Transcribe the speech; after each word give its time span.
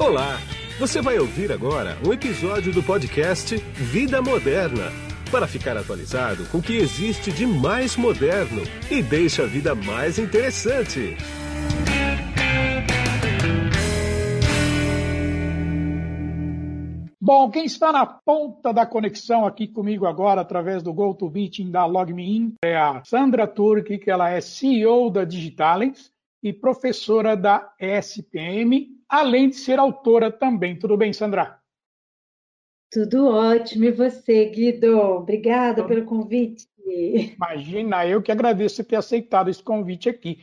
Olá! 0.00 0.38
Você 0.78 1.02
vai 1.02 1.18
ouvir 1.18 1.52
agora 1.52 1.98
um 2.02 2.10
episódio 2.10 2.72
do 2.72 2.82
podcast 2.82 3.54
Vida 3.74 4.22
Moderna 4.22 4.84
para 5.30 5.46
ficar 5.46 5.76
atualizado 5.76 6.46
com 6.46 6.56
o 6.56 6.62
que 6.62 6.78
existe 6.78 7.30
de 7.30 7.46
mais 7.46 7.98
moderno 7.98 8.62
e 8.90 9.02
deixa 9.02 9.42
a 9.42 9.46
vida 9.46 9.74
mais 9.74 10.18
interessante. 10.18 11.18
Bom, 17.20 17.50
quem 17.50 17.66
está 17.66 17.92
na 17.92 18.06
ponta 18.06 18.72
da 18.72 18.86
conexão 18.86 19.44
aqui 19.44 19.68
comigo 19.68 20.06
agora, 20.06 20.40
através 20.40 20.82
do 20.82 20.94
GoToMeeting 20.94 21.70
da 21.70 21.84
LogMeIn, 21.84 22.54
é 22.64 22.74
a 22.74 23.02
Sandra 23.04 23.46
Turk, 23.46 23.98
que 23.98 24.10
ela 24.10 24.30
é 24.30 24.40
CEO 24.40 25.10
da 25.10 25.26
Digitalents 25.26 26.10
e 26.42 26.52
professora 26.52 27.36
da 27.36 27.72
SPM, 27.78 28.88
além 29.08 29.48
de 29.48 29.56
ser 29.56 29.78
autora 29.78 30.30
também. 30.30 30.78
Tudo 30.78 30.96
bem, 30.96 31.12
Sandra? 31.12 31.58
Tudo 32.90 33.28
ótimo. 33.28 33.84
E 33.84 33.92
você, 33.92 34.46
Guido? 34.46 34.98
Obrigada 34.98 35.84
pelo 35.86 36.04
convite. 36.04 36.68
Imagina, 36.86 38.06
eu 38.06 38.20
que 38.20 38.32
agradeço 38.32 38.82
ter 38.82 38.96
aceitado 38.96 39.48
esse 39.48 39.62
convite 39.62 40.08
aqui. 40.08 40.42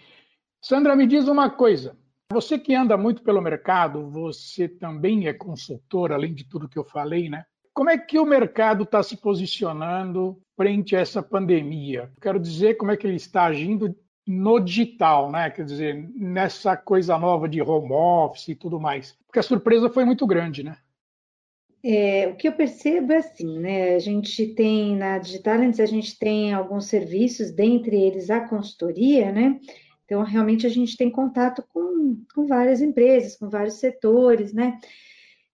Sandra, 0.61 0.95
me 0.95 1.05
diz 1.05 1.27
uma 1.27 1.49
coisa. 1.49 1.97
Você 2.31 2.57
que 2.57 2.75
anda 2.75 2.97
muito 2.97 3.21
pelo 3.21 3.41
mercado, 3.41 4.09
você 4.09 4.67
também 4.67 5.27
é 5.27 5.33
consultor, 5.33 6.11
além 6.11 6.33
de 6.33 6.43
tudo 6.43 6.67
que 6.67 6.77
eu 6.77 6.83
falei, 6.83 7.29
né? 7.29 7.45
Como 7.73 7.89
é 7.89 7.97
que 7.97 8.17
o 8.17 8.25
mercado 8.25 8.83
está 8.83 9.03
se 9.03 9.17
posicionando 9.17 10.41
frente 10.55 10.95
a 10.95 10.99
essa 10.99 11.21
pandemia? 11.21 12.11
Quero 12.21 12.39
dizer, 12.39 12.75
como 12.75 12.91
é 12.91 12.97
que 12.97 13.05
ele 13.05 13.17
está 13.17 13.45
agindo 13.45 13.95
no 14.27 14.59
digital, 14.59 15.31
né? 15.31 15.49
Quer 15.49 15.63
dizer, 15.63 16.09
nessa 16.13 16.75
coisa 16.75 17.17
nova 17.17 17.47
de 17.47 17.61
home 17.61 17.93
office 17.93 18.49
e 18.49 18.55
tudo 18.55 18.79
mais. 18.79 19.17
Porque 19.25 19.39
a 19.39 19.43
surpresa 19.43 19.89
foi 19.89 20.03
muito 20.03 20.27
grande, 20.27 20.63
né? 20.63 20.77
É, 21.83 22.27
o 22.27 22.35
que 22.35 22.47
eu 22.47 22.51
percebo 22.51 23.13
é 23.13 23.17
assim, 23.17 23.59
né? 23.59 23.95
A 23.95 23.99
gente 23.99 24.47
tem 24.47 24.95
na 24.95 25.17
Digitalents, 25.19 25.79
a 25.79 25.85
gente 25.85 26.19
tem 26.19 26.53
alguns 26.53 26.87
serviços, 26.87 27.51
dentre 27.51 27.95
eles 27.95 28.29
a 28.29 28.41
consultoria, 28.41 29.31
né? 29.31 29.59
Então, 30.03 30.23
realmente, 30.23 30.65
a 30.65 30.69
gente 30.69 30.97
tem 30.97 31.09
contato 31.09 31.63
com, 31.73 32.21
com 32.33 32.45
várias 32.47 32.81
empresas, 32.81 33.37
com 33.37 33.49
vários 33.49 33.75
setores, 33.75 34.51
né? 34.51 34.77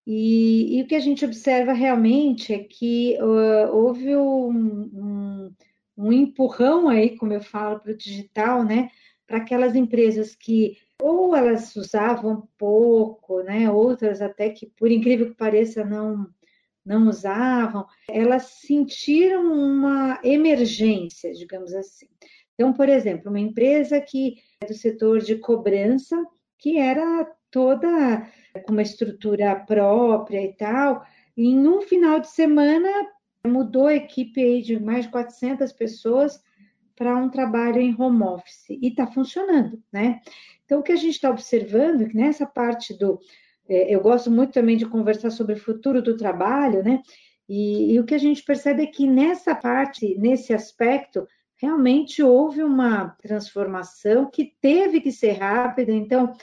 E, 0.06 0.78
e 0.78 0.82
o 0.82 0.88
que 0.88 0.96
a 0.96 1.00
gente 1.00 1.24
observa 1.24 1.74
realmente 1.74 2.54
é 2.54 2.60
que 2.60 3.18
uh, 3.22 3.74
houve 3.74 4.16
um, 4.16 4.50
um, 4.50 5.52
um, 5.98 6.12
empurrão 6.12 6.90
aí, 6.90 7.18
como 7.18 7.34
eu 7.34 7.42
falo, 7.42 7.80
para 7.80 7.92
o 7.92 7.98
digital, 7.98 8.64
né? 8.64 8.90
Para 9.28 9.38
aquelas 9.38 9.76
empresas 9.76 10.36
que 10.36 10.78
ou 11.02 11.36
elas 11.36 11.76
usavam 11.76 12.48
pouco, 12.58 13.42
né? 13.44 13.70
Outras 13.70 14.22
até 14.22 14.50
que, 14.50 14.68
por 14.68 14.92
incrível 14.92 15.28
que 15.28 15.38
pareça, 15.38 15.84
não 15.84 16.28
não 16.86 17.08
usavam, 17.08 17.86
elas 18.10 18.44
sentiram 18.62 19.54
uma 19.54 20.20
emergência, 20.22 21.32
digamos 21.34 21.74
assim. 21.74 22.08
Então, 22.54 22.74
por 22.74 22.90
exemplo, 22.90 23.30
uma 23.30 23.40
empresa 23.40 24.00
que 24.02 24.36
é 24.62 24.66
do 24.66 24.74
setor 24.74 25.22
de 25.22 25.38
cobrança, 25.38 26.22
que 26.58 26.78
era 26.78 27.26
toda 27.50 28.30
com 28.66 28.74
uma 28.74 28.82
estrutura 28.82 29.56
própria 29.56 30.44
e 30.44 30.54
tal, 30.54 31.06
em 31.36 31.68
um 31.68 31.82
final 31.82 32.20
de 32.20 32.30
semana 32.30 32.90
mudou 33.46 33.88
a 33.88 33.96
equipe 33.96 34.42
aí 34.42 34.62
de 34.62 34.80
mais 34.80 35.06
de 35.06 35.12
400 35.12 35.72
pessoas 35.74 36.42
para 36.96 37.16
um 37.16 37.30
trabalho 37.30 37.82
em 37.82 37.96
home 38.00 38.24
office 38.24 38.70
e 38.70 38.88
está 38.88 39.06
funcionando, 39.08 39.82
né? 39.92 40.22
Então, 40.66 40.80
o 40.80 40.84
que 40.84 40.92
a 40.92 40.98
gente 40.98 41.16
está 41.16 41.30
observando 41.30 42.02
é 42.02 42.10
que 42.10 42.16
nessa 42.16 42.46
parte 42.46 42.98
do. 42.98 43.20
É, 43.68 43.94
eu 43.94 44.02
gosto 44.02 44.30
muito 44.30 44.54
também 44.54 44.78
de 44.78 44.86
conversar 44.86 45.30
sobre 45.30 45.56
o 45.56 45.60
futuro 45.60 46.02
do 46.02 46.16
trabalho, 46.16 46.84
né? 46.84 47.02
E, 47.48 47.94
e 47.94 48.00
o 48.00 48.06
que 48.06 48.16
a 48.16 48.20
gente 48.20 48.44
percebe 48.44 48.84
é 48.84 48.88
que 48.88 49.06
nessa 49.08 49.54
parte, 49.56 50.18
nesse 50.18 50.54
aspecto, 50.54 51.28
realmente 51.58 52.24
houve 52.24 52.64
uma 52.64 53.10
transformação 53.22 54.30
que 54.30 54.54
teve 54.62 55.02
que 55.02 55.12
ser 55.12 55.34
rápida, 55.34 55.92
então 55.92 56.34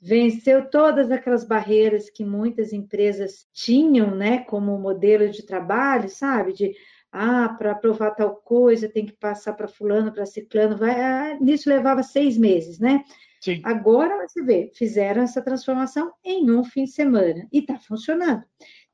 venceu 0.00 0.68
todas 0.70 1.10
aquelas 1.10 1.44
barreiras 1.44 2.08
que 2.08 2.24
muitas 2.24 2.72
empresas 2.72 3.46
tinham, 3.52 4.14
né, 4.14 4.38
como 4.44 4.78
modelo 4.78 5.28
de 5.28 5.44
trabalho, 5.44 6.08
sabe, 6.08 6.52
de 6.52 6.74
ah, 7.12 7.48
para 7.58 7.72
aprovar 7.72 8.14
tal 8.14 8.36
coisa 8.36 8.88
tem 8.88 9.04
que 9.04 9.12
passar 9.12 9.52
para 9.52 9.68
fulano, 9.68 10.12
para 10.12 10.24
ciclano, 10.24 10.76
vai, 10.76 11.00
ah, 11.00 11.38
nisso 11.40 11.68
levava 11.68 12.02
seis 12.02 12.38
meses, 12.38 12.78
né? 12.78 13.04
Sim. 13.40 13.60
Agora 13.64 14.26
você 14.26 14.42
vê, 14.42 14.70
fizeram 14.74 15.22
essa 15.22 15.42
transformação 15.42 16.12
em 16.24 16.50
um 16.50 16.62
fim 16.62 16.84
de 16.84 16.92
semana 16.92 17.48
e 17.52 17.58
está 17.58 17.78
funcionando. 17.78 18.44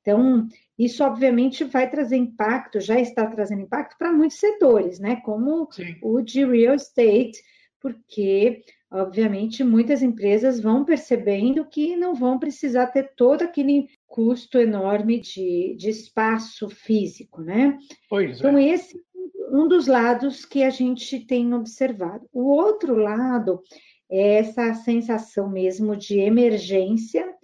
Então, 0.01 0.47
isso, 0.79 1.03
obviamente, 1.03 1.65
vai 1.65 1.91
trazer 1.91 2.17
impacto, 2.17 2.81
já 2.81 2.99
está 2.99 3.27
trazendo 3.27 3.63
impacto 3.63 3.97
para 3.99 4.13
muitos 4.13 4.39
setores, 4.39 5.01
né? 5.01 5.17
Como 5.25 5.69
Sim. 5.73 5.97
o 6.01 6.23
de 6.23 6.45
real 6.45 6.77
estate, 6.77 7.43
porque, 7.81 8.63
obviamente, 8.91 9.65
muitas 9.65 10.03
empresas 10.03 10.61
vão 10.61 10.85
percebendo 10.85 11.65
que 11.67 11.97
não 11.97 12.15
vão 12.15 12.39
precisar 12.39 12.87
ter 12.89 13.13
todo 13.17 13.43
aquele 13.43 13.89
custo 14.07 14.59
enorme 14.59 15.21
de, 15.21 15.75
de 15.77 15.91
espaço 15.91 16.69
físico, 16.69 17.43
né? 17.43 17.79
Pois 18.09 18.39
então, 18.39 18.57
é. 18.57 18.69
esse 18.69 18.97
é 18.97 19.57
um 19.57 19.69
dos 19.69 19.87
lados 19.87 20.45
que 20.45 20.63
a 20.63 20.71
gente 20.71 21.21
tem 21.21 21.53
observado. 21.55 22.29
O 22.33 22.51
outro 22.51 22.97
lado 22.97 23.63
é 24.11 24.39
essa 24.39 24.73
sensação 24.75 25.49
mesmo 25.51 25.97
de 25.97 26.19
emergência 26.19 27.35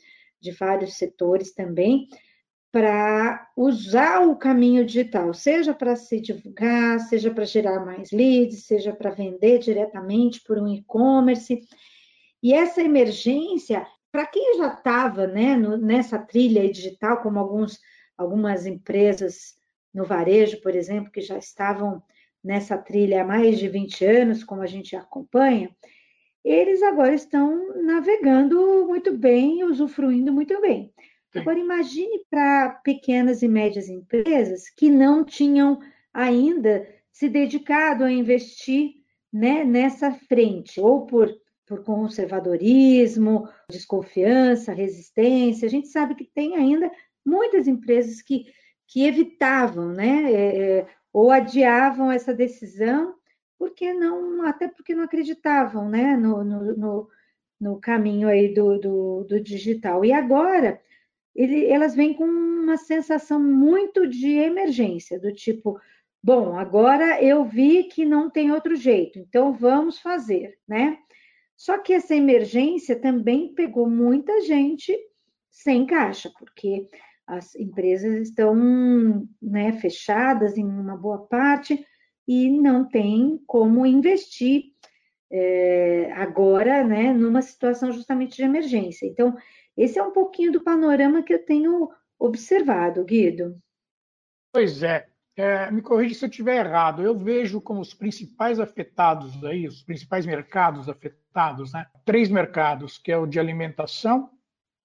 de 0.40 0.50
vários 0.50 0.94
setores 0.94 1.52
também, 1.52 2.08
para 2.72 3.50
usar 3.54 4.26
o 4.26 4.34
caminho 4.34 4.84
digital, 4.86 5.34
seja 5.34 5.74
para 5.74 5.94
se 5.94 6.18
divulgar, 6.18 6.98
seja 7.00 7.30
para 7.30 7.44
gerar 7.44 7.84
mais 7.84 8.10
leads, 8.10 8.64
seja 8.64 8.94
para 8.94 9.10
vender 9.10 9.58
diretamente 9.58 10.40
por 10.42 10.58
um 10.58 10.66
e-commerce. 10.66 11.60
E 12.42 12.54
essa 12.54 12.80
emergência, 12.80 13.86
para 14.10 14.26
quem 14.26 14.56
já 14.56 14.68
estava 14.68 15.26
né, 15.26 15.54
nessa 15.54 16.18
trilha 16.18 16.68
digital, 16.72 17.18
como 17.18 17.38
alguns, 17.38 17.78
algumas 18.16 18.64
empresas 18.64 19.54
no 19.92 20.06
varejo, 20.06 20.62
por 20.62 20.74
exemplo, 20.74 21.12
que 21.12 21.20
já 21.20 21.36
estavam 21.36 22.02
nessa 22.42 22.78
trilha 22.78 23.20
há 23.20 23.24
mais 23.24 23.58
de 23.58 23.68
20 23.68 24.04
anos, 24.06 24.42
como 24.42 24.62
a 24.62 24.66
gente 24.66 24.96
acompanha, 24.96 25.70
eles 26.42 26.82
agora 26.82 27.14
estão 27.14 27.82
navegando 27.82 28.86
muito 28.86 29.16
bem, 29.16 29.62
usufruindo 29.62 30.32
muito 30.32 30.58
bem. 30.62 30.92
Agora, 31.34 31.58
imagine 31.58 32.24
para 32.30 32.70
pequenas 32.84 33.42
e 33.42 33.48
médias 33.48 33.88
empresas 33.88 34.68
que 34.68 34.90
não 34.90 35.24
tinham 35.24 35.80
ainda 36.12 36.86
se 37.10 37.28
dedicado 37.28 38.04
a 38.04 38.12
investir 38.12 38.94
né, 39.32 39.64
nessa 39.64 40.12
frente, 40.12 40.78
ou 40.78 41.06
por, 41.06 41.34
por 41.66 41.82
conservadorismo, 41.84 43.48
desconfiança, 43.70 44.74
resistência. 44.74 45.66
A 45.66 45.70
gente 45.70 45.88
sabe 45.88 46.14
que 46.14 46.24
tem 46.24 46.56
ainda 46.56 46.90
muitas 47.24 47.66
empresas 47.66 48.20
que, 48.20 48.44
que 48.86 49.06
evitavam, 49.06 49.92
né, 49.92 50.32
é, 50.32 50.78
é 50.78 50.86
ou 51.12 51.30
adiavam 51.30 52.10
essa 52.10 52.32
decisão, 52.32 53.14
porque 53.58 53.92
não, 53.92 54.44
até 54.44 54.66
porque 54.66 54.94
não 54.94 55.04
acreditavam 55.04 55.88
né, 55.88 56.16
no, 56.16 56.42
no, 56.42 56.76
no, 56.76 57.08
no 57.60 57.80
caminho 57.80 58.28
aí 58.28 58.52
do, 58.52 58.78
do, 58.78 59.24
do 59.24 59.40
digital. 59.40 60.04
E 60.04 60.12
agora 60.12 60.80
ele, 61.34 61.66
elas 61.66 61.94
vêm 61.94 62.14
com 62.14 62.24
uma 62.24 62.76
sensação 62.76 63.42
muito 63.42 64.06
de 64.06 64.30
emergência, 64.30 65.18
do 65.18 65.32
tipo, 65.32 65.78
bom, 66.22 66.56
agora 66.56 67.22
eu 67.22 67.44
vi 67.44 67.84
que 67.84 68.04
não 68.04 68.30
tem 68.30 68.52
outro 68.52 68.76
jeito, 68.76 69.18
então 69.18 69.52
vamos 69.52 69.98
fazer, 69.98 70.58
né? 70.68 70.98
Só 71.56 71.78
que 71.78 71.92
essa 71.92 72.14
emergência 72.14 72.98
também 72.98 73.54
pegou 73.54 73.88
muita 73.88 74.40
gente 74.40 74.98
sem 75.50 75.86
caixa, 75.86 76.30
porque 76.38 76.88
as 77.26 77.54
empresas 77.54 78.28
estão 78.28 79.28
né, 79.40 79.72
fechadas 79.74 80.56
em 80.58 80.64
uma 80.64 80.96
boa 80.96 81.18
parte 81.26 81.86
e 82.26 82.50
não 82.50 82.88
tem 82.88 83.40
como 83.46 83.86
investir 83.86 84.72
é, 85.30 86.12
agora, 86.12 86.84
né, 86.84 87.12
numa 87.12 87.40
situação 87.40 87.90
justamente 87.90 88.36
de 88.36 88.42
emergência. 88.42 89.06
Então, 89.06 89.34
esse 89.76 89.98
é 89.98 90.02
um 90.02 90.12
pouquinho 90.12 90.52
do 90.52 90.60
panorama 90.60 91.22
que 91.22 91.32
eu 91.32 91.44
tenho 91.44 91.90
observado, 92.18 93.04
Guido. 93.04 93.58
Pois 94.52 94.82
é. 94.82 95.08
é 95.36 95.70
me 95.70 95.82
corrija 95.82 96.14
se 96.14 96.24
eu 96.24 96.28
estiver 96.28 96.64
errado. 96.64 97.02
Eu 97.02 97.18
vejo 97.18 97.60
como 97.60 97.80
os 97.80 97.94
principais 97.94 98.60
afetados 98.60 99.42
aí, 99.44 99.66
os 99.66 99.82
principais 99.82 100.26
mercados 100.26 100.88
afetados, 100.88 101.72
né? 101.72 101.86
Três 102.04 102.28
mercados, 102.28 102.98
que 102.98 103.10
é 103.10 103.16
o 103.16 103.26
de 103.26 103.40
alimentação, 103.40 104.30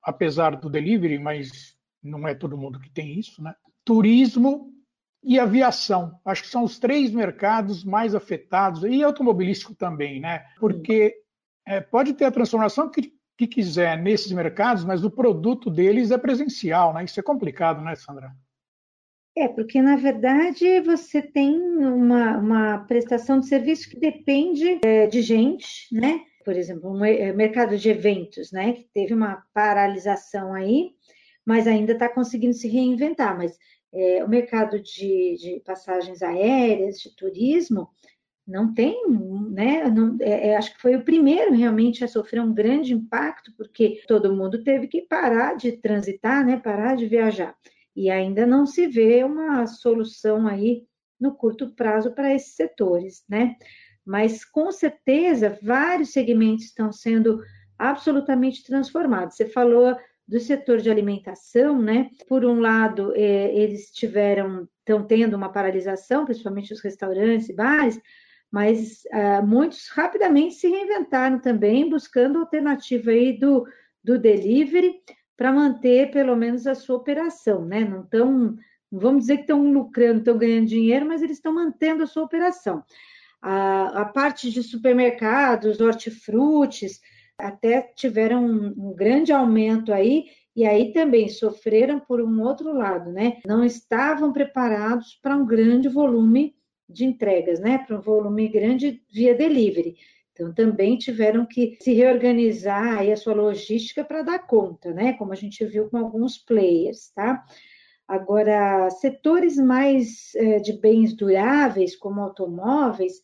apesar 0.02 0.56
do 0.56 0.70
delivery, 0.70 1.20
mas 1.20 1.78
não 2.02 2.28
é 2.28 2.34
todo 2.34 2.58
mundo 2.58 2.80
que 2.80 2.90
tem 2.90 3.20
isso, 3.20 3.44
né? 3.44 3.54
Turismo 3.84 4.74
e 5.22 5.40
aviação. 5.40 6.20
Acho 6.24 6.44
que 6.44 6.50
são 6.50 6.64
os 6.64 6.80
três 6.80 7.12
mercados 7.12 7.84
mais 7.84 8.16
afetados, 8.16 8.84
e 8.84 9.04
automobilístico 9.04 9.76
também, 9.76 10.22
né? 10.22 10.46
Porque 10.60 11.14
é, 11.66 11.82
pode 11.82 12.14
ter 12.14 12.26
a 12.26 12.32
transformação 12.32 12.90
que 12.90 13.17
que 13.38 13.48
quiser 13.48 14.02
nesses 14.02 14.32
mercados, 14.32 14.84
mas 14.84 15.04
o 15.04 15.12
produto 15.12 15.70
deles 15.70 16.10
é 16.10 16.18
presencial, 16.18 16.94
né? 16.94 17.04
Isso 17.04 17.20
é 17.20 17.24
complicado, 17.24 17.82
né, 17.82 17.96
Sandra? 17.96 18.32
É, 19.38 19.48
porque 19.48 19.80
na 19.80 19.96
verdade 19.96 20.82
você 20.82 21.22
tem 21.22 21.56
uma, 21.56 22.38
uma 22.40 22.78
prestação 22.80 23.40
de 23.40 23.46
serviço 23.46 23.88
que 23.88 24.00
depende 24.00 24.80
é, 24.84 25.06
de 25.06 25.22
gente, 25.22 25.88
né? 25.92 26.22
Por 26.44 26.56
exemplo, 26.56 26.92
um 26.92 27.06
é, 27.06 27.32
mercado 27.34 27.78
de 27.78 27.88
eventos, 27.88 28.52
né? 28.52 28.74
Que 28.74 28.90
teve 28.92 29.14
uma 29.14 29.44
paralisação 29.54 30.56
aí, 30.56 30.92
mas 31.46 31.68
ainda 31.68 31.94
está 31.94 32.10
conseguindo 32.10 32.56
se 32.56 32.68
reinventar. 32.68 33.38
Mas 33.38 33.56
é, 33.94 34.24
o 34.24 34.28
mercado 34.28 34.82
de, 34.82 35.36
de, 35.40 35.62
passagens 35.64 36.24
aéreas, 36.24 37.00
de 37.00 37.16
turismo, 37.16 37.90
não 38.48 38.74
tem, 38.74 38.96
né? 39.50 39.90
Não, 39.90 40.18
é, 40.22 40.50
é, 40.50 40.58
acho 40.58 40.74
que 40.74 40.82
foi 40.82 40.96
o 40.96 41.04
primeiro 41.04 41.54
realmente 41.54 42.04
a 42.04 42.08
sofrer 42.08 42.42
um 42.42 42.54
grande 42.54 42.94
impacto, 42.94 43.52
porque 43.58 44.02
todo 44.08 44.36
mundo 44.36 44.64
teve 44.64 44.88
que 44.88 45.02
parar 45.02 45.56
de 45.56 45.74
transitar, 45.74 46.46
né? 46.46 46.58
Parar 46.58 46.96
de 46.96 47.06
viajar 47.06 47.56
e 47.98 48.12
ainda 48.12 48.46
não 48.46 48.68
se 48.68 48.86
vê 48.86 49.24
uma 49.24 49.66
solução 49.66 50.46
aí 50.48 50.86
no 51.20 51.34
curto 51.34 51.74
prazo 51.74 52.12
para 52.12 52.32
esses 52.32 52.54
setores, 52.54 53.26
né? 53.28 53.56
Mas 54.06 54.46
com 54.46 54.72
certeza 54.72 55.58
vários 55.64 56.12
segmentos 56.12 56.66
estão 56.66 56.92
sendo 56.92 57.42
absolutamente 57.76 58.64
transformados. 58.64 59.36
Você 59.36 59.48
falou 59.48 59.98
do 60.28 60.40
setor 60.40 60.78
de 60.78 60.92
alimentação, 60.92 61.82
né? 61.82 62.12
Por 62.30 62.46
um 62.46 62.60
lado, 62.60 63.16
é, 63.16 63.56
eles 63.56 63.90
tiveram, 63.90 64.70
estão 64.78 65.04
tendo 65.04 65.36
uma 65.36 65.52
paralisação, 65.52 66.24
principalmente 66.24 66.72
os 66.74 66.82
restaurantes 66.82 67.50
e 67.50 67.54
bares, 67.54 68.00
mas 68.52 69.04
ah, 69.12 69.42
muitos 69.42 69.88
rapidamente 69.90 70.56
se 70.56 70.68
reinventaram 70.68 71.40
também, 71.40 71.90
buscando 71.90 72.40
alternativa 72.40 73.12
aí 73.12 73.38
do, 73.38 73.66
do 74.04 74.18
delivery, 74.18 74.96
para 75.36 75.52
manter 75.52 76.10
pelo 76.12 76.36
menos 76.36 76.66
a 76.66 76.74
sua 76.74 76.98
operação, 76.98 77.64
né? 77.64 77.82
Não 77.82 78.02
estão, 78.02 78.56
vamos 78.92 79.22
dizer 79.22 79.38
que 79.38 79.42
estão 79.42 79.72
lucrando, 79.72 80.20
estão 80.20 80.38
ganhando 80.38 80.68
dinheiro, 80.68 81.06
mas 81.06 81.22
eles 81.22 81.38
estão 81.38 81.54
mantendo 81.54 82.04
a 82.04 82.08
sua 82.08 82.24
operação. 82.24 82.84
A, 83.40 84.02
a 84.02 84.06
parte 84.06 84.50
de 84.50 84.64
supermercados, 84.64 85.80
hortifrutis, 85.80 87.00
até 87.38 87.82
tiveram 87.96 88.44
um, 88.44 88.74
um 88.76 88.96
grande 88.96 89.32
aumento 89.32 89.94
aí, 89.94 90.26
e 90.56 90.66
aí 90.66 90.92
também 90.92 91.30
sofreram 91.30 92.00
por 92.00 92.20
um 92.20 92.42
outro 92.42 92.74
lado, 92.74 93.12
né? 93.12 93.38
Não 93.46 93.64
estavam 93.64 94.34
preparados 94.34 95.20
para 95.22 95.38
um 95.38 95.46
grande 95.46 95.88
volume 95.88 96.57
de 96.90 97.06
entregas, 97.06 97.60
né? 97.60 97.80
Para 97.80 97.98
um 97.98 98.02
volume 98.02 98.48
grande 98.48 99.02
via 99.12 99.36
delivery. 99.36 99.98
Então, 100.32 100.54
também 100.54 100.98
tiveram 100.98 101.46
que 101.46 101.78
se 101.82 101.94
reorganizar 101.94 103.00
aí 103.00 103.12
a 103.12 103.18
sua 103.18 103.34
logística 103.34 104.04
para 104.04 104.22
dar 104.22 104.46
conta, 104.46 104.94
né? 104.94 105.14
Como 105.14 105.34
a 105.34 105.36
gente 105.36 105.66
viu 105.66 105.90
com 105.90 105.98
alguns 105.98 106.38
players, 106.38 107.12
tá? 107.16 107.44
Agora, 108.08 108.90
setores 108.90 109.58
mais 109.58 110.34
é, 110.36 110.60
de 110.60 110.74
bens 110.74 111.14
duráveis, 111.14 111.96
como 111.96 112.22
automóveis, 112.22 113.22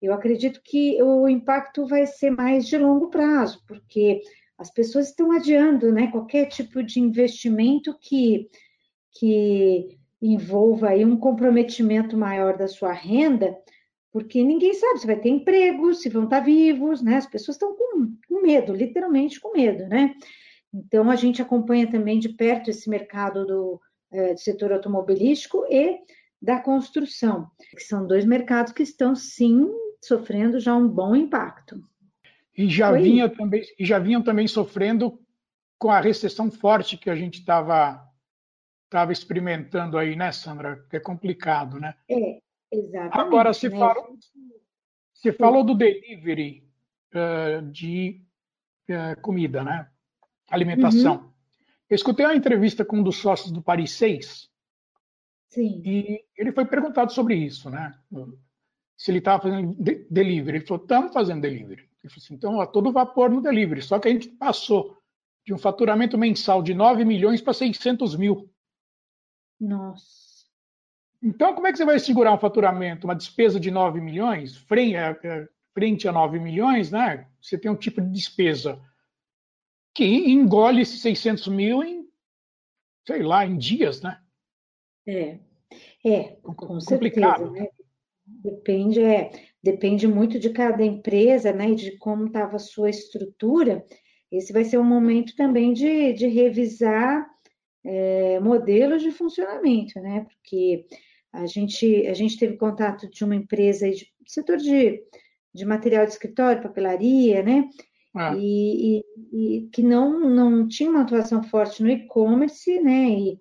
eu 0.00 0.12
acredito 0.12 0.60
que 0.62 1.02
o 1.02 1.28
impacto 1.28 1.86
vai 1.86 2.06
ser 2.06 2.30
mais 2.30 2.66
de 2.66 2.78
longo 2.78 3.08
prazo, 3.08 3.62
porque 3.66 4.20
as 4.56 4.70
pessoas 4.70 5.08
estão 5.08 5.32
adiando, 5.32 5.90
né? 5.90 6.10
Qualquer 6.10 6.46
tipo 6.46 6.82
de 6.82 7.00
investimento 7.00 7.96
que, 7.98 8.48
que 9.12 9.98
envolva 10.20 10.90
aí 10.90 11.04
um 11.04 11.16
comprometimento 11.16 12.16
maior 12.16 12.56
da 12.56 12.68
sua 12.68 12.92
renda, 12.92 13.56
porque 14.12 14.42
ninguém 14.42 14.74
sabe 14.74 14.98
se 14.98 15.06
vai 15.06 15.16
ter 15.16 15.28
emprego, 15.28 15.94
se 15.94 16.08
vão 16.08 16.24
estar 16.24 16.40
vivos, 16.40 17.00
né? 17.00 17.16
As 17.16 17.26
pessoas 17.26 17.54
estão 17.54 17.74
com, 17.74 18.12
com 18.28 18.42
medo, 18.42 18.74
literalmente 18.74 19.40
com 19.40 19.52
medo, 19.52 19.86
né? 19.88 20.14
Então, 20.72 21.10
a 21.10 21.16
gente 21.16 21.40
acompanha 21.40 21.90
também 21.90 22.18
de 22.18 22.28
perto 22.28 22.70
esse 22.70 22.88
mercado 22.88 23.46
do, 23.46 23.80
é, 24.12 24.34
do 24.34 24.40
setor 24.40 24.72
automobilístico 24.72 25.64
e 25.70 25.98
da 26.40 26.58
construção, 26.58 27.50
que 27.76 27.82
são 27.82 28.06
dois 28.06 28.24
mercados 28.24 28.72
que 28.72 28.82
estão, 28.82 29.14
sim, 29.14 29.68
sofrendo 30.00 30.58
já 30.58 30.74
um 30.74 30.88
bom 30.88 31.14
impacto. 31.14 31.82
E 32.56 32.68
já, 32.68 32.92
vinha 32.92 33.28
também, 33.28 33.62
e 33.78 33.84
já 33.84 33.98
vinham 33.98 34.22
também 34.22 34.46
sofrendo 34.46 35.18
com 35.78 35.90
a 35.90 36.00
recessão 36.00 36.50
forte 36.50 36.96
que 36.96 37.10
a 37.10 37.16
gente 37.16 37.40
estava 37.40 38.09
tava 38.90 39.12
experimentando 39.12 39.96
aí, 39.96 40.16
né, 40.16 40.32
Sandra? 40.32 40.84
Que 40.90 40.96
é 40.96 41.00
complicado, 41.00 41.78
né? 41.78 41.94
É, 42.10 42.40
Exatamente. 42.70 43.18
Agora, 43.18 43.52
se, 43.52 43.68
né? 43.68 43.78
falou, 43.78 44.18
se 45.14 45.32
falou 45.32 45.64
do 45.64 45.74
delivery 45.74 46.68
uh, 47.14 47.62
de 47.70 48.22
uh, 48.88 49.20
comida, 49.20 49.64
né? 49.64 49.88
Alimentação. 50.48 51.16
Uhum. 51.16 51.30
Eu 51.88 51.94
escutei 51.96 52.24
uma 52.24 52.36
entrevista 52.36 52.84
com 52.84 52.98
um 52.98 53.02
dos 53.02 53.16
sócios 53.16 53.50
do 53.50 53.62
Paris 53.62 53.92
6. 53.92 54.48
Sim. 55.48 55.82
E 55.84 56.24
ele 56.36 56.52
foi 56.52 56.64
perguntado 56.64 57.12
sobre 57.12 57.34
isso, 57.34 57.68
né? 57.68 57.92
Se 58.96 59.10
ele 59.10 59.18
estava 59.18 59.42
fazendo 59.42 59.74
de 59.74 60.06
delivery. 60.08 60.58
Ele 60.58 60.66
falou: 60.66 60.82
estamos 60.82 61.12
fazendo 61.12 61.40
delivery. 61.40 61.82
Ele 61.82 62.12
falou 62.12 62.16
assim: 62.16 62.34
então, 62.34 62.60
a 62.60 62.66
todo 62.66 62.92
vapor 62.92 63.30
no 63.30 63.42
delivery. 63.42 63.82
Só 63.82 63.98
que 63.98 64.06
a 64.06 64.12
gente 64.12 64.28
passou 64.28 64.96
de 65.44 65.52
um 65.52 65.58
faturamento 65.58 66.16
mensal 66.16 66.62
de 66.62 66.74
9 66.74 67.04
milhões 67.04 67.40
para 67.40 67.52
600 67.52 68.14
mil. 68.14 68.48
Nossa. 69.60 70.30
Então, 71.22 71.54
como 71.54 71.66
é 71.66 71.72
que 71.72 71.76
você 71.76 71.84
vai 71.84 71.98
segurar 71.98 72.32
um 72.32 72.38
faturamento, 72.38 73.06
uma 73.06 73.14
despesa 73.14 73.60
de 73.60 73.70
9 73.70 74.00
milhões, 74.00 74.56
é, 74.72 75.48
frente 75.74 76.08
a 76.08 76.12
9 76.12 76.38
milhões, 76.38 76.90
né? 76.90 77.26
Você 77.40 77.58
tem 77.58 77.70
um 77.70 77.76
tipo 77.76 78.00
de 78.00 78.10
despesa 78.10 78.80
que 79.94 80.04
engole 80.04 80.80
esses 80.80 81.00
600 81.02 81.48
mil 81.48 81.82
em, 81.82 82.08
sei 83.06 83.22
lá, 83.22 83.44
em 83.44 83.58
dias, 83.58 84.00
né? 84.00 84.18
É, 85.06 85.38
é, 86.04 86.22
com 86.42 86.80
certeza, 86.80 87.50
né? 87.50 87.68
Depende, 88.24 89.02
é, 89.02 89.30
depende 89.62 90.06
muito 90.06 90.38
de 90.38 90.50
cada 90.50 90.82
empresa, 90.84 91.52
né, 91.52 91.70
e 91.70 91.74
de 91.74 91.98
como 91.98 92.26
estava 92.26 92.56
a 92.56 92.60
sua 92.60 92.88
estrutura. 92.88 93.84
Esse 94.30 94.52
vai 94.52 94.64
ser 94.64 94.78
um 94.78 94.84
momento 94.84 95.34
também 95.34 95.72
de, 95.72 96.12
de 96.12 96.28
revisar 96.28 97.28
é, 97.84 98.40
modelos 98.40 99.02
de 99.02 99.10
funcionamento, 99.10 99.98
né? 100.00 100.26
Porque 100.28 100.86
a 101.32 101.46
gente, 101.46 102.06
a 102.06 102.14
gente 102.14 102.38
teve 102.38 102.56
contato 102.56 103.08
de 103.08 103.24
uma 103.24 103.36
empresa 103.36 103.88
de 103.90 104.06
setor 104.26 104.56
de, 104.56 105.02
de 105.54 105.64
material 105.64 106.04
de 106.04 106.12
escritório, 106.12 106.62
papelaria, 106.62 107.42
né? 107.42 107.68
Ah. 108.14 108.34
E, 108.36 108.98
e, 108.98 109.04
e, 109.32 109.68
que 109.68 109.82
não, 109.82 110.18
não 110.20 110.66
tinha 110.66 110.90
uma 110.90 111.02
atuação 111.02 111.42
forte 111.42 111.82
no 111.82 111.90
e-commerce, 111.90 112.80
né? 112.80 113.08
E, 113.08 113.38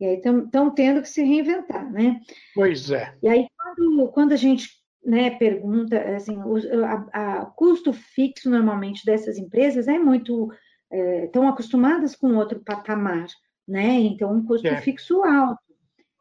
e 0.00 0.06
aí 0.06 0.16
estão 0.16 0.70
tendo 0.74 1.02
que 1.02 1.08
se 1.08 1.22
reinventar, 1.22 1.90
né? 1.92 2.20
Pois 2.54 2.90
é. 2.90 3.14
E 3.22 3.28
aí, 3.28 3.46
quando, 3.56 4.08
quando 4.12 4.32
a 4.32 4.36
gente 4.36 4.70
né, 5.04 5.30
pergunta, 5.30 5.98
assim, 6.16 6.36
o 6.38 6.56
a, 6.84 7.40
a 7.40 7.46
custo 7.46 7.92
fixo 7.92 8.50
normalmente 8.50 9.04
dessas 9.04 9.38
empresas 9.38 9.86
é 9.86 9.98
muito, 9.98 10.50
estão 11.24 11.44
é, 11.44 11.48
acostumadas 11.48 12.16
com 12.16 12.34
outro 12.34 12.60
patamar, 12.64 13.26
né? 13.66 14.00
Então, 14.00 14.32
um 14.32 14.44
custo 14.44 14.66
é. 14.66 14.80
fixo 14.80 15.22
alto. 15.22 15.60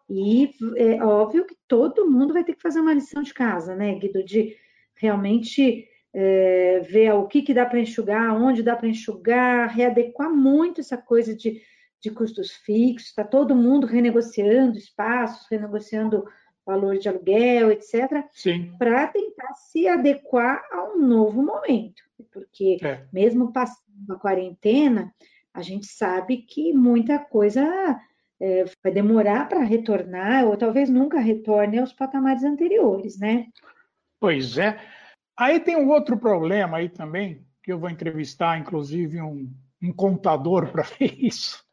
E 0.10 0.52
é 0.78 1.04
óbvio 1.04 1.46
que 1.46 1.56
todo 1.68 2.10
mundo 2.10 2.34
vai 2.34 2.44
ter 2.44 2.54
que 2.54 2.62
fazer 2.62 2.80
uma 2.80 2.94
lição 2.94 3.24
de 3.24 3.34
casa, 3.34 3.76
né, 3.76 3.96
Guido? 3.96 4.24
De 4.24 4.56
realmente 4.96 5.88
é, 6.14 6.80
ver 6.80 7.14
o 7.14 7.28
que, 7.28 7.42
que 7.42 7.54
dá 7.54 7.66
para 7.66 7.80
enxugar, 7.80 8.36
onde 8.36 8.64
dá 8.64 8.76
para 8.76 8.88
enxugar, 8.88 9.70
readequar 9.70 10.30
muito 10.30 10.80
essa 10.80 10.96
coisa 10.96 11.36
de, 11.36 11.62
de 12.00 12.12
custos 12.12 12.52
fixos, 12.52 13.10
está 13.10 13.24
todo 13.24 13.56
mundo 13.56 13.88
renegociando 13.88 14.78
espaços, 14.78 15.48
renegociando 15.50 16.26
valor 16.66 16.98
de 16.98 17.08
aluguel, 17.08 17.72
etc., 17.72 18.26
para 18.80 19.08
tentar 19.08 19.54
se 19.54 19.88
adequar 19.88 20.64
a 20.72 20.84
um 20.84 20.98
novo 20.98 21.44
momento. 21.44 22.02
Porque 22.32 22.78
é. 22.82 23.06
mesmo 23.12 23.52
passando 23.52 24.12
a 24.12 24.16
quarentena, 24.16 25.14
a 25.56 25.62
gente 25.62 25.88
sabe 25.88 26.38
que 26.40 26.74
muita 26.74 27.18
coisa 27.18 27.64
é, 28.42 28.66
vai 28.84 28.92
demorar 28.92 29.48
para 29.48 29.64
retornar, 29.64 30.46
ou 30.46 30.58
talvez 30.58 30.90
nunca 30.90 31.18
retorne 31.18 31.80
aos 31.80 31.94
patamares 31.94 32.44
anteriores, 32.44 33.18
né? 33.18 33.48
Pois 34.20 34.58
é. 34.58 34.78
Aí 35.38 35.62
tem 35.62 35.78
um 35.78 35.90
outro 35.90 36.18
problema 36.18 36.78
aí 36.78 36.90
também, 36.90 37.42
que 37.64 37.72
eu 37.72 37.80
vou 37.80 37.90
entrevistar, 37.90 38.60
inclusive, 38.60 39.22
um, 39.22 39.50
um 39.82 39.94
contador 39.94 40.68
para 40.74 40.84
ver 40.84 41.16
isso, 41.18 41.64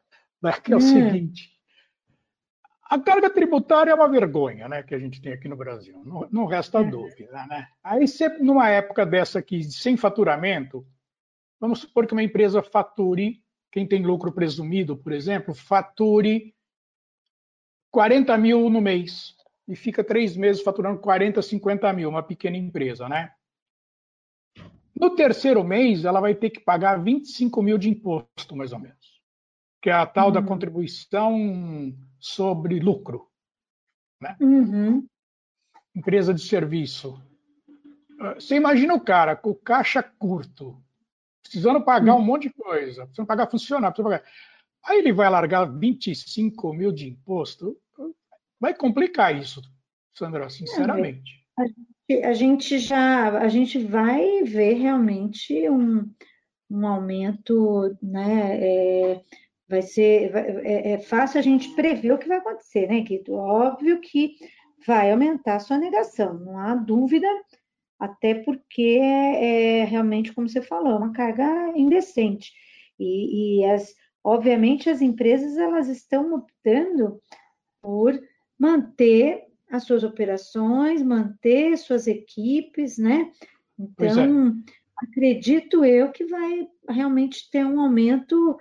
né? 0.41 0.53
que 0.53 0.71
é 0.71 0.75
o 0.75 0.79
hum. 0.79 0.81
seguinte. 0.81 1.51
A 2.89 2.97
carga 2.99 3.29
tributária 3.29 3.91
é 3.91 3.95
uma 3.95 4.07
vergonha, 4.07 4.69
né, 4.69 4.83
que 4.83 4.93
a 4.93 4.99
gente 4.99 5.19
tem 5.19 5.33
aqui 5.33 5.49
no 5.49 5.57
Brasil. 5.57 6.01
Não, 6.05 6.29
não 6.31 6.45
resta 6.45 6.79
uhum. 6.79 6.89
dúvida, 6.91 7.45
né? 7.47 7.67
Aí, 7.83 8.07
se, 8.07 8.29
numa 8.37 8.69
época 8.69 9.03
dessa 9.03 9.39
aqui, 9.39 9.63
sem 9.63 9.97
faturamento, 9.97 10.85
vamos 11.59 11.79
supor 11.79 12.05
que 12.05 12.13
uma 12.13 12.21
empresa 12.21 12.61
fature 12.61 13.42
quem 13.73 13.87
tem 13.87 14.05
lucro 14.05 14.31
presumido, 14.31 14.95
por 14.95 15.11
exemplo, 15.11 15.55
fature 15.55 16.53
40 17.89 18.37
mil 18.37 18.69
no 18.69 18.79
mês 18.79 19.35
e 19.67 19.75
fica 19.75 20.03
três 20.03 20.37
meses 20.37 20.61
faturando 20.61 20.99
40, 20.99 21.41
50 21.41 21.91
mil, 21.91 22.07
uma 22.07 22.21
pequena 22.21 22.55
empresa, 22.55 23.09
né? 23.09 23.33
No 24.95 25.15
terceiro 25.15 25.63
mês, 25.63 26.05
ela 26.05 26.21
vai 26.21 26.35
ter 26.35 26.51
que 26.51 26.59
pagar 26.59 27.01
25 27.01 27.63
mil 27.63 27.79
de 27.79 27.89
imposto, 27.89 28.55
mais 28.55 28.73
ou 28.73 28.79
menos, 28.79 29.19
que 29.81 29.89
é 29.89 29.93
a 29.93 30.05
tal 30.05 30.27
uhum. 30.27 30.33
da 30.33 30.43
contribuição 30.43 31.91
sobre 32.19 32.79
lucro. 32.79 33.27
Né? 34.21 34.37
Uhum. 34.39 35.07
Empresa 35.95 36.31
de 36.31 36.43
serviço. 36.43 37.19
Ah, 38.19 38.35
você 38.35 38.55
imagina 38.55 38.93
o 38.93 39.01
cara 39.01 39.35
com 39.35 39.51
caixa 39.55 40.03
curto, 40.03 40.79
precisando 41.43 41.83
pagar 41.83 42.15
um 42.15 42.17
uhum. 42.17 42.23
monte 42.23 42.43
de 42.43 42.53
coisa, 42.53 43.03
precisando 43.03 43.27
pagar 43.27 43.51
funcionário, 43.51 43.93
precisando 43.93 44.11
pagar. 44.11 44.29
Aí 44.85 44.99
ele 44.99 45.13
vai 45.13 45.29
largar 45.29 45.65
25 45.65 46.73
mil 46.73 46.91
de 46.91 47.09
imposto. 47.09 47.77
Vai 48.59 48.73
complicar 48.73 49.35
isso, 49.35 49.61
Sandra, 50.13 50.49
sinceramente. 50.49 51.43
É, 52.09 52.25
a 52.25 52.33
gente 52.33 52.79
já 52.79 53.37
a 53.37 53.47
gente 53.47 53.79
vai 53.79 54.43
ver 54.43 54.73
realmente 54.73 55.69
um, 55.69 56.09
um 56.69 56.87
aumento, 56.87 57.95
né? 58.01 58.57
É, 58.61 59.21
vai 59.67 59.81
ser 59.81 60.35
é, 60.35 60.93
é, 60.93 60.99
fácil 60.99 61.39
a 61.39 61.41
gente 61.41 61.69
prever 61.75 62.11
o 62.11 62.17
que 62.17 62.27
vai 62.27 62.37
acontecer, 62.37 62.87
né? 62.87 63.03
Que 63.03 63.23
óbvio 63.29 63.99
que 64.01 64.35
vai 64.85 65.11
aumentar 65.11 65.55
a 65.55 65.59
sua 65.59 65.77
negação, 65.77 66.33
não 66.39 66.57
há 66.57 66.75
dúvida, 66.75 67.27
até 68.03 68.35
porque 68.35 68.99
é 69.01 69.85
realmente, 69.85 70.33
como 70.33 70.49
você 70.49 70.61
falou, 70.61 70.97
uma 70.97 71.13
carga 71.13 71.71
indecente. 71.73 72.51
E, 72.99 73.61
e 73.61 73.65
as, 73.65 73.95
obviamente 74.21 74.89
as 74.89 75.01
empresas 75.01 75.57
elas 75.57 75.87
estão 75.87 76.33
optando 76.33 77.21
por 77.81 78.21
manter 78.59 79.45
as 79.71 79.85
suas 79.85 80.03
operações, 80.03 81.01
manter 81.01 81.77
suas 81.77 82.05
equipes, 82.05 82.97
né? 82.97 83.31
É. 83.79 83.83
Então, 83.83 84.47
é. 84.49 84.51
acredito 84.97 85.85
eu 85.85 86.11
que 86.11 86.25
vai 86.25 86.67
realmente 86.89 87.49
ter 87.49 87.65
um 87.65 87.79
aumento 87.79 88.59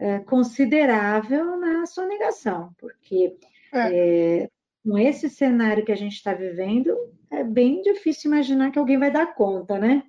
é, 0.00 0.18
considerável 0.18 1.56
na 1.56 1.86
sonegação, 1.86 2.74
porque 2.76 3.36
é. 3.72 4.42
É, 4.42 4.50
com 4.82 4.98
esse 4.98 5.30
cenário 5.30 5.84
que 5.84 5.92
a 5.92 5.96
gente 5.96 6.14
está 6.14 6.34
vivendo, 6.34 6.96
é 7.30 7.44
bem 7.44 7.80
difícil 7.82 8.30
imaginar 8.30 8.70
que 8.70 8.78
alguém 8.78 8.98
vai 8.98 9.10
dar 9.10 9.34
conta, 9.34 9.78
né? 9.78 10.02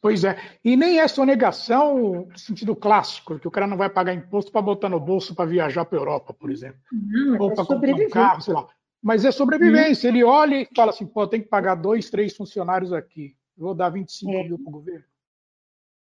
Pois 0.00 0.22
é. 0.24 0.36
E 0.64 0.76
nem 0.76 1.00
é 1.00 1.08
sonegação 1.08 2.26
no 2.26 2.38
sentido 2.38 2.74
clássico, 2.76 3.38
que 3.38 3.48
o 3.48 3.50
cara 3.50 3.66
não 3.66 3.76
vai 3.76 3.90
pagar 3.90 4.14
imposto 4.14 4.52
para 4.52 4.62
botar 4.62 4.88
no 4.88 5.00
bolso 5.00 5.34
para 5.34 5.48
viajar 5.50 5.84
para 5.84 5.98
a 5.98 6.00
Europa, 6.00 6.32
por 6.32 6.50
exemplo. 6.50 6.80
Não, 6.92 7.38
Ou 7.38 7.50
é 7.50 7.54
para 7.54 7.64
comprar 7.64 7.94
um 7.94 8.08
carro, 8.08 8.40
sei 8.40 8.54
lá. 8.54 8.66
Mas 9.02 9.24
é 9.24 9.30
sobrevivência. 9.30 10.08
Hum. 10.08 10.14
Ele 10.14 10.24
olha 10.24 10.62
e 10.62 10.68
fala 10.74 10.90
assim, 10.90 11.06
pô, 11.06 11.26
tem 11.26 11.40
que 11.40 11.48
pagar 11.48 11.74
dois, 11.74 12.10
três 12.10 12.36
funcionários 12.36 12.92
aqui. 12.92 13.34
Vou 13.56 13.74
dar 13.74 13.90
25 13.90 14.32
é. 14.32 14.44
mil 14.44 14.58
para 14.58 14.68
o 14.68 14.72
governo. 14.72 15.04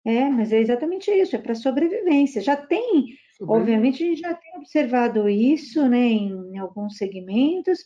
É, 0.05 0.29
mas 0.29 0.53
é 0.53 0.61
exatamente 0.61 1.11
isso, 1.11 1.37
é 1.37 1.39
para 1.39 1.55
sobrevivência. 1.55 2.41
Já 2.41 2.57
tem, 2.57 3.15
obviamente, 3.43 4.03
a 4.03 4.07
gente 4.07 4.21
já 4.21 4.35
tem 4.35 4.57
observado 4.57 5.29
isso 5.29 5.87
né, 5.87 5.99
em 5.99 6.59
alguns 6.59 6.97
segmentos, 6.97 7.85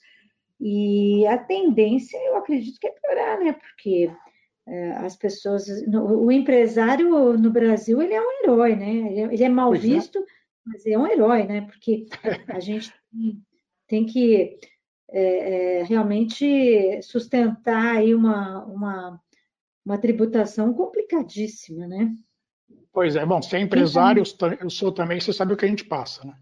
e 0.64 1.26
a 1.26 1.36
tendência, 1.36 2.16
eu 2.18 2.36
acredito 2.36 2.78
que 2.78 2.86
é 2.86 2.92
piorar, 2.92 3.40
né? 3.40 3.52
Porque 3.52 4.08
é, 4.64 4.92
as 4.92 5.16
pessoas, 5.16 5.66
o 5.92 6.30
empresário 6.30 7.36
no 7.36 7.50
Brasil, 7.50 8.00
ele 8.00 8.14
é 8.14 8.20
um 8.20 8.44
herói, 8.44 8.76
né? 8.76 8.90
Ele 9.32 9.42
é, 9.42 9.46
é 9.46 9.48
mal 9.48 9.70
pois 9.70 9.80
é. 9.80 9.88
visto, 9.88 10.18
é. 10.20 10.22
mas 10.64 10.86
é 10.86 10.96
um 10.96 11.04
herói, 11.04 11.42
né? 11.42 11.62
Porque 11.62 12.06
a 12.46 12.60
gente 12.60 12.94
tem 13.88 14.06
que 14.06 14.56
é, 15.10 15.80
é, 15.80 15.82
realmente 15.82 17.02
sustentar 17.02 17.96
aí 17.96 18.14
uma, 18.14 18.64
uma, 18.64 19.20
uma 19.84 19.98
tributação 19.98 20.72
complicadíssima, 20.72 21.88
né? 21.88 22.14
Pois 22.92 23.16
é, 23.16 23.26
bom, 23.26 23.42
ser 23.42 23.58
empresário, 23.58 24.22
eu 24.60 24.70
sou 24.70 24.92
também, 24.92 25.20
você 25.20 25.32
sabe 25.32 25.54
o 25.54 25.56
que 25.56 25.64
a 25.64 25.68
gente 25.68 25.86
passa, 25.86 26.24
né? 26.24 26.34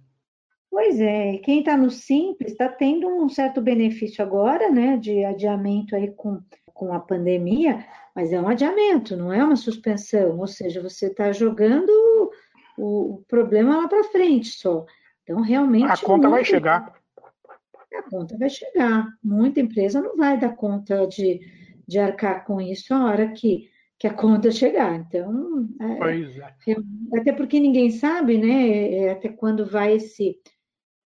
Pois 0.82 0.98
é, 0.98 1.36
quem 1.44 1.58
está 1.58 1.76
no 1.76 1.90
Simples 1.90 2.52
está 2.52 2.66
tendo 2.66 3.06
um 3.06 3.28
certo 3.28 3.60
benefício 3.60 4.24
agora, 4.24 4.70
né, 4.70 4.96
de 4.96 5.22
adiamento 5.26 5.94
aí 5.94 6.10
com, 6.12 6.40
com 6.72 6.94
a 6.94 6.98
pandemia, 6.98 7.84
mas 8.16 8.32
é 8.32 8.40
um 8.40 8.48
adiamento, 8.48 9.14
não 9.14 9.30
é 9.30 9.44
uma 9.44 9.56
suspensão, 9.56 10.38
ou 10.38 10.46
seja, 10.46 10.80
você 10.80 11.08
está 11.08 11.32
jogando 11.32 11.90
o, 12.78 13.16
o, 13.16 13.24
problema 13.28 13.76
lá 13.76 13.88
para 13.88 14.04
frente 14.04 14.48
só. 14.48 14.86
Então, 15.22 15.42
realmente. 15.42 15.84
A 15.84 15.98
conta 15.98 16.30
vai 16.30 16.46
chegar. 16.46 16.94
A 17.94 18.02
conta 18.10 18.38
vai 18.38 18.48
chegar. 18.48 19.06
Muita 19.22 19.60
empresa 19.60 20.00
não 20.00 20.16
vai 20.16 20.38
dar 20.38 20.56
conta 20.56 21.06
de, 21.06 21.40
de 21.86 21.98
arcar 21.98 22.46
com 22.46 22.58
isso 22.58 22.94
a 22.94 23.04
hora 23.04 23.28
que, 23.28 23.68
que 23.98 24.06
a 24.06 24.14
conta 24.14 24.50
chegar. 24.50 24.94
Então, 24.96 25.68
é, 25.78 26.70
é. 26.70 27.18
até 27.20 27.34
porque 27.34 27.60
ninguém 27.60 27.90
sabe, 27.90 28.38
né, 28.38 28.94
é, 28.94 29.12
até 29.12 29.28
quando 29.28 29.66
vai 29.66 29.96
esse 29.96 30.40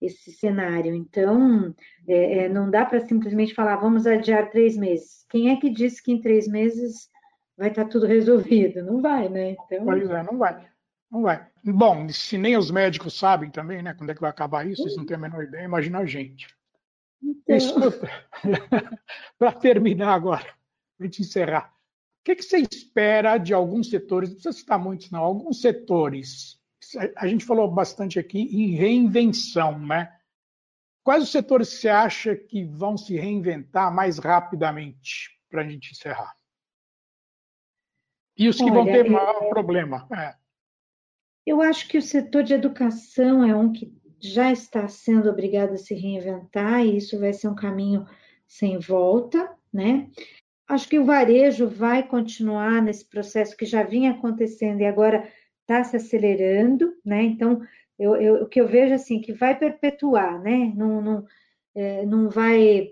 esse 0.01 0.31
cenário. 0.31 0.95
Então, 0.95 1.73
é, 2.07 2.39
é 2.39 2.49
não 2.49 2.69
dá 2.69 2.85
para 2.85 3.05
simplesmente 3.05 3.53
falar, 3.53 3.75
vamos 3.75 4.07
adiar 4.07 4.49
três 4.49 4.75
meses. 4.75 5.25
Quem 5.29 5.51
é 5.51 5.55
que 5.57 5.69
disse 5.69 6.01
que 6.01 6.11
em 6.11 6.19
três 6.19 6.47
meses 6.47 7.09
vai 7.57 7.69
estar 7.69 7.83
tá 7.83 7.89
tudo 7.89 8.07
resolvido? 8.07 8.83
Não 8.83 9.01
vai, 9.01 9.29
né? 9.29 9.51
Então... 9.51 9.85
Pois 9.85 10.09
é, 10.09 10.23
não 10.23 10.37
vai. 10.37 10.67
Não 11.11 11.21
vai. 11.21 11.45
Bom, 11.63 12.07
se 12.09 12.37
nem 12.37 12.57
os 12.57 12.71
médicos 12.71 13.17
sabem 13.17 13.51
também, 13.51 13.83
né? 13.83 13.93
Quando 13.93 14.09
é 14.09 14.15
que 14.15 14.21
vai 14.21 14.29
acabar 14.29 14.65
isso, 14.65 14.81
eles 14.81 14.95
não 14.95 15.05
têm 15.05 15.15
a 15.15 15.19
menor 15.19 15.43
ideia, 15.43 15.65
imagina 15.65 15.99
a 15.99 16.05
gente. 16.05 16.47
Então... 17.21 17.91
para 19.37 19.51
terminar 19.59 20.13
agora, 20.13 20.43
para 20.97 21.01
a 21.01 21.03
gente 21.03 21.21
encerrar, 21.21 21.71
o 22.21 22.23
que, 22.23 22.35
que 22.35 22.43
você 22.43 22.59
espera 22.59 23.37
de 23.37 23.53
alguns 23.53 23.89
setores, 23.89 24.29
não 24.29 24.35
precisa 24.35 24.57
citar 24.57 24.79
muitos, 24.79 25.11
não, 25.11 25.21
alguns 25.21 25.59
setores 25.59 26.60
a 27.15 27.27
gente 27.27 27.45
falou 27.45 27.69
bastante 27.69 28.19
aqui 28.19 28.39
em 28.39 28.71
reinvenção, 28.71 29.79
né? 29.79 30.15
Quais 31.03 31.23
os 31.23 31.31
setores 31.31 31.69
você 31.69 31.89
acha 31.89 32.35
que 32.35 32.63
vão 32.63 32.95
se 32.97 33.15
reinventar 33.15 33.93
mais 33.93 34.19
rapidamente 34.19 35.31
para 35.49 35.61
a 35.61 35.67
gente 35.67 35.91
encerrar? 35.91 36.35
E 38.37 38.47
os 38.47 38.57
que 38.57 38.63
Olha, 38.63 38.73
vão 38.73 38.85
ter 38.85 39.09
maior 39.09 39.49
problema? 39.49 40.07
É. 40.15 40.35
Eu 41.45 41.61
acho 41.61 41.87
que 41.87 41.97
o 41.97 42.01
setor 42.01 42.43
de 42.43 42.53
educação 42.53 43.43
é 43.43 43.55
um 43.55 43.71
que 43.71 43.91
já 44.19 44.51
está 44.51 44.87
sendo 44.87 45.29
obrigado 45.29 45.73
a 45.73 45.77
se 45.77 45.95
reinventar 45.95 46.85
e 46.85 46.97
isso 46.97 47.19
vai 47.19 47.33
ser 47.33 47.47
um 47.47 47.55
caminho 47.55 48.05
sem 48.47 48.77
volta, 48.77 49.55
né? 49.73 50.09
Acho 50.67 50.87
que 50.87 50.99
o 50.99 51.05
varejo 51.05 51.67
vai 51.67 52.07
continuar 52.07 52.81
nesse 52.81 53.03
processo 53.05 53.57
que 53.57 53.65
já 53.65 53.83
vinha 53.83 54.11
acontecendo 54.11 54.81
e 54.81 54.85
agora 54.85 55.27
está 55.61 55.83
se 55.83 55.95
acelerando, 55.95 56.93
né? 57.05 57.23
Então, 57.23 57.61
eu, 57.97 58.15
eu, 58.15 58.35
o 58.43 58.47
que 58.47 58.59
eu 58.59 58.67
vejo 58.67 58.93
assim 58.93 59.21
que 59.21 59.33
vai 59.33 59.57
perpetuar, 59.57 60.41
né? 60.41 60.73
Não, 60.75 61.01
não, 61.01 61.25
é, 61.75 62.05
não 62.05 62.29
vai 62.29 62.91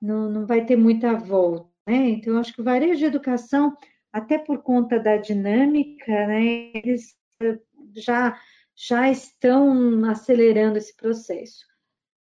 não, 0.00 0.30
não 0.30 0.46
vai 0.46 0.64
ter 0.66 0.76
muita 0.76 1.14
volta, 1.14 1.70
né? 1.86 2.10
Então, 2.10 2.38
acho 2.38 2.52
que 2.52 2.60
o 2.60 2.64
varejo 2.64 2.98
de 2.98 3.06
educação, 3.06 3.76
até 4.12 4.38
por 4.38 4.62
conta 4.62 4.98
da 4.98 5.16
dinâmica, 5.16 6.26
né? 6.26 6.70
Eles 6.74 7.16
é, 7.42 7.58
já 7.96 8.38
já 8.76 9.08
estão 9.08 10.04
acelerando 10.04 10.78
esse 10.78 10.96
processo. 10.96 11.64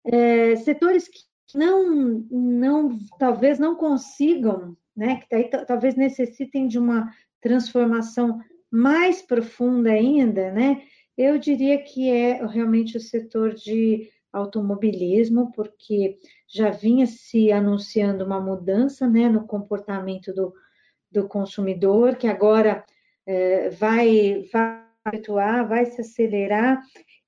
É, 0.04 0.56
setores 0.56 1.08
que 1.08 1.20
não, 1.54 2.24
não, 2.30 2.98
talvez 3.18 3.58
não 3.58 3.74
consigam, 3.74 4.76
né? 4.94 5.16
Que 5.16 5.26
daí, 5.30 5.50
talvez 5.66 5.94
necessitem 5.94 6.68
de 6.68 6.78
uma 6.78 7.10
transformação 7.40 8.40
mais 8.74 9.22
profunda 9.22 9.92
ainda, 9.92 10.50
né? 10.50 10.82
Eu 11.16 11.38
diria 11.38 11.80
que 11.80 12.10
é 12.10 12.44
realmente 12.44 12.96
o 12.96 13.00
setor 13.00 13.54
de 13.54 14.10
automobilismo, 14.32 15.52
porque 15.52 16.18
já 16.48 16.70
vinha 16.70 17.06
se 17.06 17.52
anunciando 17.52 18.24
uma 18.24 18.40
mudança 18.40 19.06
né, 19.08 19.28
no 19.28 19.46
comportamento 19.46 20.34
do, 20.34 20.52
do 21.08 21.28
consumidor, 21.28 22.16
que 22.16 22.26
agora 22.26 22.84
é, 23.24 23.70
vai, 23.70 24.44
vai 24.52 24.82
atuar, 25.04 25.68
vai 25.68 25.86
se 25.86 26.00
acelerar. 26.00 26.82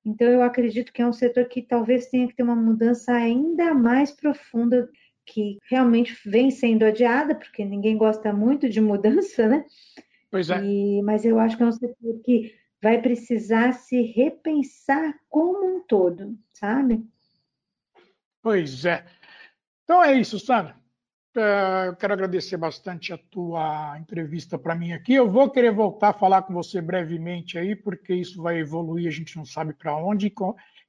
Então, 0.05 0.27
eu 0.27 0.43
acredito 0.43 0.93
que 0.93 1.01
é 1.01 1.07
um 1.07 1.13
setor 1.13 1.45
que 1.45 1.63
talvez 1.63 2.07
tenha 2.07 2.27
que 2.27 2.35
ter 2.35 2.43
uma 2.43 2.57
mudança 2.57 3.13
ainda 3.13 3.73
mais 3.73 4.11
profunda, 4.11 4.91
que 5.25 5.59
realmente 5.71 6.17
vem 6.29 6.51
sendo 6.51 6.85
adiada, 6.85 7.37
porque 7.37 7.65
ninguém 7.65 7.97
gosta 7.97 8.33
muito 8.33 8.69
de 8.69 8.81
mudança, 8.81 9.47
né? 9.47 9.65
Pois 10.31 10.51
é. 10.51 10.63
E, 10.63 11.03
mas 11.03 11.25
eu 11.25 11.39
acho 11.39 11.57
que 11.57 11.63
é 11.63 11.67
um 11.67 11.73
setor 11.73 12.21
que 12.25 12.55
vai 12.83 13.01
precisar 13.01 13.73
se 13.73 14.03
repensar 14.03 15.15
como 15.29 15.77
um 15.77 15.81
todo, 15.81 16.39
sabe? 16.53 17.05
Pois 18.43 18.85
é. 18.85 19.05
Então 19.85 20.05
é 20.05 20.15
isso, 20.15 20.39
Sandra. 20.39 20.77
É, 21.37 21.89
eu 21.89 21.97
quero 21.97 22.15
agradecer 22.15 22.57
bastante 22.57 23.13
a 23.13 23.19
tua 23.19 23.99
entrevista 23.99 24.59
para 24.59 24.75
mim 24.75 24.93
aqui. 24.93 25.15
Eu 25.15 25.31
vou 25.31 25.51
querer 25.51 25.71
voltar 25.71 26.09
a 26.11 26.19
falar 26.19 26.43
com 26.43 26.55
você 26.55 26.81
brevemente 26.81 27.59
aí, 27.59 27.77
porque 27.77 28.15
isso 28.15 28.43
vai 28.43 28.59
evoluir, 28.59 29.07
a 29.07 29.11
gente 29.11 29.37
não 29.37 29.45
sabe 29.45 29.75
para 29.75 29.97
onde. 29.97 30.33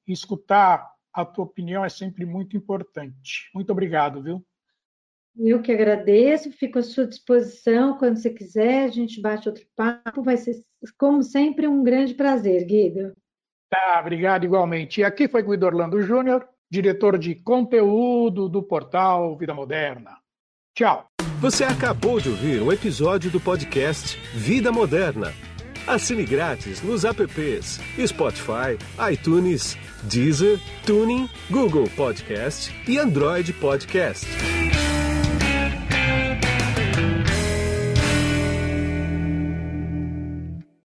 E 0.08 0.14
escutar 0.14 0.90
a 1.14 1.26
tua 1.26 1.44
opinião 1.44 1.84
é 1.84 1.90
sempre 1.90 2.26
muito 2.26 2.56
importante. 2.56 3.50
Muito 3.54 3.72
obrigado, 3.72 4.22
viu? 4.22 4.46
Eu 5.40 5.62
que 5.62 5.72
agradeço, 5.72 6.52
fico 6.52 6.80
à 6.80 6.84
sua 6.84 7.06
disposição 7.06 7.98
quando 7.98 8.18
você 8.18 8.30
quiser, 8.30 8.86
a 8.86 8.92
gente 8.92 9.22
bate 9.22 9.48
outro 9.48 9.64
papo, 9.76 10.24
vai 10.24 10.36
ser, 10.36 10.64
como 10.98 11.22
sempre, 11.22 11.68
um 11.68 11.84
grande 11.84 12.16
prazer, 12.16 12.66
Guido. 12.66 13.14
Tá, 13.70 14.00
obrigado 14.02 14.46
igualmente. 14.46 15.02
E 15.02 15.04
aqui 15.04 15.28
foi 15.28 15.44
Guido 15.44 15.66
Orlando 15.66 16.02
Júnior, 16.02 16.48
diretor 16.72 17.18
de 17.18 17.36
conteúdo 17.36 18.50
do 18.50 18.64
portal 18.64 19.38
Vida 19.38 19.54
Moderna. 19.54 20.18
Tchau. 20.76 21.06
Você 21.40 21.64
acabou 21.64 22.20
de 22.20 22.30
ouvir 22.30 22.62
um 22.62 22.72
episódio 22.72 23.30
do 23.30 23.40
podcast 23.40 24.20
Vida 24.34 24.72
Moderna. 24.72 25.34
Assine 25.86 26.26
grátis 26.26 26.82
nos 26.82 27.06
apps 27.06 27.80
Spotify, 28.06 28.78
iTunes, 29.12 29.78
Deezer, 30.04 30.60
Tuning, 30.86 31.30
Google 31.50 31.88
Podcast 31.96 32.74
e 32.90 32.98
Android 32.98 33.54
Podcast. 33.54 34.28